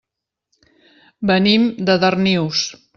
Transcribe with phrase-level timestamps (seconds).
[1.33, 2.69] Venim de Darnius.